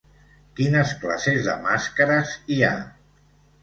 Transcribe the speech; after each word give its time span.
Quines 0.59 0.95
classes 1.03 1.51
de 1.51 1.59
màscares 1.69 2.37
hi 2.57 2.63
ha? 2.73 2.77